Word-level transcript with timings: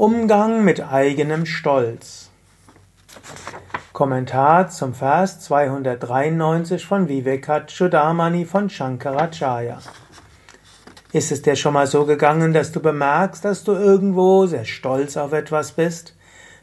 Umgang 0.00 0.64
mit 0.64 0.80
eigenem 0.80 1.44
Stolz. 1.44 2.30
Kommentar 3.92 4.70
zum 4.70 4.94
Vers 4.94 5.40
293 5.40 6.86
von 6.86 7.06
Vivekachudamani 7.06 8.46
von 8.46 8.70
Shankaracharya. 8.70 9.78
Ist 11.12 11.32
es 11.32 11.42
dir 11.42 11.54
schon 11.54 11.74
mal 11.74 11.86
so 11.86 12.06
gegangen, 12.06 12.54
dass 12.54 12.72
du 12.72 12.80
bemerkst, 12.80 13.44
dass 13.44 13.62
du 13.62 13.72
irgendwo 13.72 14.46
sehr 14.46 14.64
stolz 14.64 15.18
auf 15.18 15.34
etwas 15.34 15.72
bist? 15.72 16.16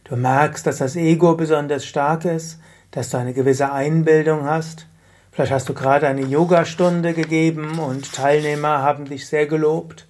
Du 0.05 0.15
merkst, 0.15 0.65
dass 0.65 0.79
das 0.79 0.95
Ego 0.95 1.35
besonders 1.35 1.85
stark 1.85 2.25
ist, 2.25 2.59
dass 2.89 3.11
du 3.11 3.17
eine 3.17 3.35
gewisse 3.35 3.71
Einbildung 3.71 4.45
hast. 4.45 4.87
Vielleicht 5.31 5.51
hast 5.51 5.69
du 5.69 5.75
gerade 5.75 6.07
eine 6.07 6.25
Yogastunde 6.25 7.13
gegeben 7.13 7.77
und 7.77 8.11
Teilnehmer 8.11 8.81
haben 8.81 9.05
dich 9.05 9.27
sehr 9.27 9.45
gelobt. 9.45 10.07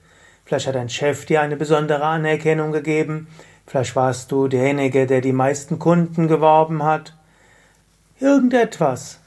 Vielleicht 0.47 0.67
hat 0.67 0.75
dein 0.75 0.87
Chef 0.87 1.25
dir 1.25 1.41
eine 1.41 1.57
besondere 1.57 2.05
Anerkennung 2.05 2.71
gegeben. 2.71 3.27
Vielleicht 3.65 3.97
warst 3.97 4.31
du 4.31 4.47
derjenige, 4.47 5.05
der 5.05 5.19
die 5.19 5.33
meisten 5.33 5.77
Kunden 5.77 6.29
geworben 6.29 6.83
hat. 6.83 7.17
Irgendetwas. 8.21 9.19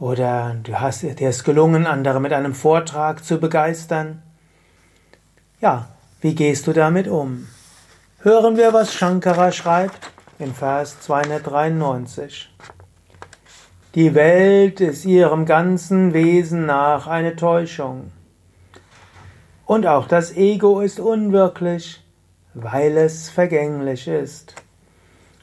Oder 0.00 0.56
du 0.62 0.80
hast, 0.80 1.02
dir 1.02 1.28
ist 1.28 1.44
gelungen, 1.44 1.86
andere 1.86 2.18
mit 2.18 2.32
einem 2.32 2.54
Vortrag 2.54 3.22
zu 3.26 3.38
begeistern. 3.38 4.22
Ja, 5.60 5.90
wie 6.22 6.34
gehst 6.34 6.66
du 6.66 6.72
damit 6.72 7.08
um? 7.08 7.46
Hören 8.22 8.56
wir, 8.56 8.72
was 8.72 8.94
Shankara 8.94 9.52
schreibt 9.52 10.10
in 10.38 10.54
Vers 10.54 10.98
293. 11.02 12.50
Die 13.94 14.14
Welt 14.14 14.80
ist 14.80 15.04
ihrem 15.04 15.44
ganzen 15.44 16.14
Wesen 16.14 16.64
nach 16.64 17.06
eine 17.06 17.36
Täuschung. 17.36 18.12
Und 19.66 19.86
auch 19.86 20.06
das 20.06 20.36
Ego 20.36 20.80
ist 20.80 21.00
unwirklich, 21.00 22.04
weil 22.52 22.96
es 22.98 23.30
vergänglich 23.30 24.06
ist. 24.08 24.54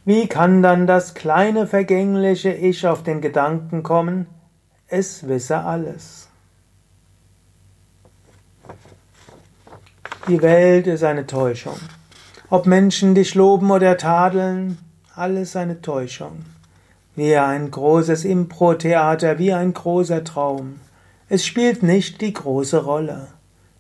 Wie 0.06 0.28
kann 0.28 0.62
dann 0.62 0.88
das 0.88 1.14
kleine 1.14 1.68
vergängliche 1.68 2.52
Ich 2.52 2.88
auf 2.88 3.04
den 3.04 3.22
Gedanken 3.22 3.84
kommen, 3.84 4.28
es 4.88 5.28
wisse 5.28 5.60
alles? 5.60 6.28
Die 10.28 10.42
Welt 10.42 10.86
ist 10.86 11.04
eine 11.04 11.26
Täuschung. 11.26 11.78
Ob 12.50 12.68
Menschen 12.68 13.16
dich 13.16 13.34
loben 13.34 13.72
oder 13.72 13.98
tadeln, 13.98 14.78
alles 15.16 15.56
eine 15.56 15.82
Täuschung. 15.82 16.46
Wie 17.16 17.36
ein 17.36 17.72
großes 17.72 18.26
Impro-Theater, 18.26 19.40
wie 19.40 19.54
ein 19.54 19.74
großer 19.74 20.24
Traum. 20.24 20.80
Es 21.28 21.46
spielt 21.46 21.82
nicht 21.82 22.22
die 22.22 22.34
große 22.34 22.84
Rolle. 22.84 23.28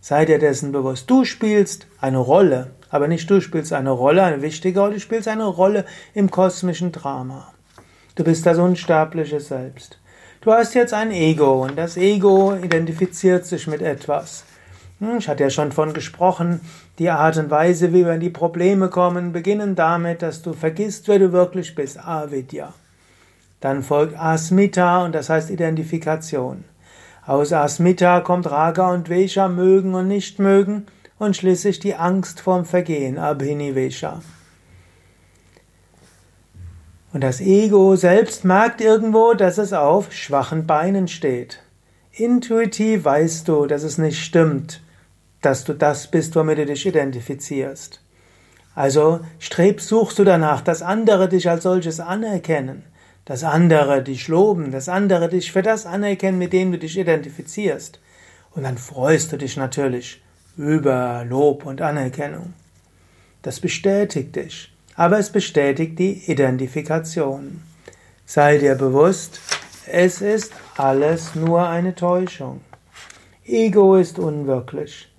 Sei 0.04 0.26
dir 0.26 0.40
dessen 0.40 0.72
bewusst. 0.72 1.10
Du 1.12 1.26
spielst 1.26 1.86
eine 2.00 2.18
Rolle, 2.18 2.72
aber 2.90 3.08
nicht 3.08 3.30
du 3.30 3.40
spielst 3.40 3.72
eine 3.72 3.92
Rolle, 3.92 4.24
eine 4.24 4.42
wichtige 4.42 4.80
Rolle, 4.80 4.96
du 4.96 5.00
spielst 5.00 5.28
eine 5.28 5.46
Rolle 5.46 5.86
im 6.16 6.32
kosmischen 6.32 6.92
Drama. 6.92 7.54
Du 8.16 8.24
bist 8.24 8.48
das 8.48 8.58
unsterbliche 8.58 9.40
Selbst. 9.40 10.00
Du 10.42 10.52
hast 10.52 10.74
jetzt 10.74 10.96
ein 10.96 11.12
Ego 11.12 11.64
und 11.64 11.78
das 11.78 11.98
Ego 11.98 12.56
identifiziert 12.56 13.46
sich 13.46 13.68
mit 13.68 13.84
etwas. 13.84 14.44
Hm, 15.00 15.20
ich 15.20 15.30
hatte 15.30 15.44
ja 15.44 15.50
schon 15.52 15.72
von 15.72 15.94
gesprochen, 15.94 16.62
die 16.98 17.12
Art 17.12 17.38
und 17.38 17.52
Weise, 17.52 17.94
wie 17.94 18.04
wir 18.04 18.14
in 18.14 18.22
die 18.22 18.32
Probleme 18.32 18.90
kommen, 18.90 19.34
beginnen 19.34 19.76
damit, 19.76 20.24
dass 20.24 20.42
du 20.42 20.54
vergisst, 20.54 21.08
wer 21.08 21.20
du 21.20 21.32
wirklich 21.32 21.76
bist, 21.76 22.00
Avidya. 22.00 22.74
Dann 23.60 23.84
folgt 23.84 24.18
Asmita 24.18 25.06
und 25.06 25.14
das 25.14 25.30
heißt 25.30 25.52
Identifikation. 25.52 26.64
Aus 27.26 27.54
Asmita 27.54 28.22
kommt 28.22 28.50
Raga 28.50 28.92
und 28.92 29.10
Vesha, 29.10 29.48
mögen 29.48 29.94
und 29.94 30.08
nicht 30.08 30.40
mögen, 30.40 30.88
und 31.20 31.38
schließlich 31.38 31.80
die 31.80 31.94
Angst 31.94 32.42
vorm 32.42 32.66
Vergehen, 32.66 33.20
Abhinivesha. 33.20 34.22
Und 37.14 37.22
das 37.22 37.42
Ego 37.42 37.96
selbst 37.96 38.44
merkt 38.44 38.82
irgendwo, 38.82 39.34
dass 39.34 39.60
es 39.60 39.72
auf 39.72 40.12
schwachen 40.12 40.66
Beinen 40.66 41.08
steht. 41.08 41.62
Intuitiv 42.12 43.06
weißt 43.06 43.48
du, 43.48 43.68
dass 43.68 43.84
es 43.84 44.00
nicht 44.00 44.24
stimmt, 44.24 44.82
dass 45.42 45.64
du 45.64 45.74
das 45.74 46.10
bist, 46.10 46.36
womit 46.36 46.58
du 46.58 46.66
dich 46.66 46.86
identifizierst. 46.88 48.02
Also 48.74 49.20
strebst, 49.38 49.88
suchst 49.88 50.18
du 50.18 50.24
danach, 50.24 50.62
dass 50.62 50.82
andere 50.82 51.30
dich 51.30 51.50
als 51.50 51.64
solches 51.64 52.00
anerkennen 52.00 52.84
dass 53.32 53.46
andere 53.46 54.04
dich 54.04 54.28
loben, 54.28 54.74
dass 54.74 54.90
andere 54.90 55.30
dich 55.30 55.54
für 55.54 55.62
das 55.62 55.86
anerkennen, 55.86 56.38
mit 56.38 56.52
dem 56.52 56.74
du 56.74 56.78
dich 56.78 56.98
identifizierst. 56.98 58.02
Und 58.54 58.64
dann 58.64 58.78
freust 58.78 59.32
du 59.32 59.38
dich 59.38 59.56
natürlich 59.56 60.22
über 60.58 61.24
Lob 61.24 61.66
und 61.66 61.82
Anerkennung. 61.82 62.54
Das 63.42 63.62
bestätigt 63.62 64.36
dich, 64.36 64.74
aber 64.98 65.18
es 65.18 65.30
bestätigt 65.30 65.98
die 65.98 66.30
Identifikation. 66.30 67.62
Sei 68.26 68.58
dir 68.58 68.76
bewusst, 68.76 69.40
es 69.88 70.20
ist 70.20 70.52
alles 70.76 71.34
nur 71.34 71.70
eine 71.70 71.96
Täuschung. 71.96 72.60
Ego 73.46 73.96
ist 73.96 74.20
unwirklich. 74.20 75.10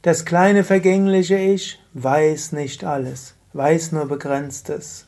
Das 0.00 0.24
kleine 0.24 0.64
vergängliche 0.64 1.36
Ich 1.36 1.78
weiß 1.92 2.52
nicht 2.52 2.82
alles, 2.82 3.34
weiß 3.52 3.92
nur 3.92 4.08
Begrenztes. 4.08 5.07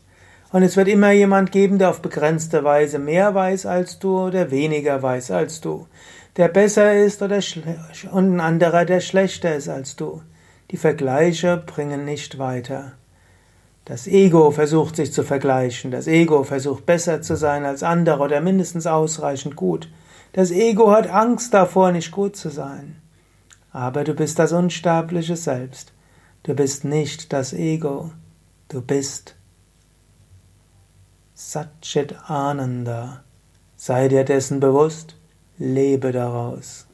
Und 0.52 0.62
es 0.62 0.76
wird 0.76 0.88
immer 0.88 1.12
jemand 1.12 1.52
geben, 1.52 1.78
der 1.78 1.90
auf 1.90 2.02
begrenzte 2.02 2.64
Weise 2.64 2.98
mehr 2.98 3.34
weiß 3.34 3.66
als 3.66 3.98
du 3.98 4.26
oder 4.26 4.50
weniger 4.50 5.02
weiß 5.02 5.30
als 5.30 5.60
du. 5.60 5.86
Der 6.36 6.48
besser 6.48 6.96
ist 6.96 7.22
oder 7.22 7.40
und 8.10 8.34
ein 8.36 8.40
anderer, 8.40 8.84
der 8.84 9.00
schlechter 9.00 9.54
ist 9.54 9.68
als 9.68 9.96
du. 9.96 10.22
Die 10.70 10.76
Vergleiche 10.76 11.56
bringen 11.56 12.04
nicht 12.04 12.38
weiter. 12.38 12.92
Das 13.84 14.06
Ego 14.06 14.50
versucht 14.50 14.96
sich 14.96 15.12
zu 15.12 15.24
vergleichen. 15.24 15.90
Das 15.90 16.06
Ego 16.06 16.44
versucht 16.44 16.86
besser 16.86 17.22
zu 17.22 17.36
sein 17.36 17.64
als 17.64 17.82
andere 17.82 18.22
oder 18.22 18.40
mindestens 18.40 18.86
ausreichend 18.86 19.56
gut. 19.56 19.88
Das 20.32 20.52
Ego 20.52 20.92
hat 20.92 21.08
Angst 21.10 21.52
davor, 21.54 21.90
nicht 21.90 22.12
gut 22.12 22.36
zu 22.36 22.50
sein. 22.50 22.96
Aber 23.72 24.04
du 24.04 24.14
bist 24.14 24.38
das 24.38 24.52
unsterbliche 24.52 25.36
Selbst. 25.36 25.92
Du 26.44 26.54
bist 26.54 26.84
nicht 26.84 27.32
das 27.32 27.52
Ego. 27.52 28.12
Du 28.68 28.80
bist 28.80 29.34
Satchit 31.42 32.14
Ananda. 32.28 33.24
Sei 33.74 34.08
dir 34.08 34.24
dessen 34.24 34.60
bewusst, 34.60 35.16
lebe 35.56 36.12
daraus. 36.12 36.86